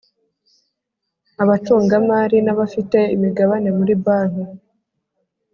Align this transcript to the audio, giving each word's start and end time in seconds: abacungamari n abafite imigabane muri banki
abacungamari 1.43 2.37
n 2.45 2.47
abafite 2.53 2.99
imigabane 3.15 3.69
muri 3.77 3.93
banki 4.03 4.43